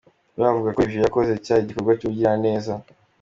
We 0.37 0.43
avuga 0.51 0.69
ko 0.75 0.79
ivyo 0.87 0.99
yakoze 1.05 1.31
cari 1.45 1.61
igikorwa 1.63 1.93
c'ubugiraneza. 1.99 2.73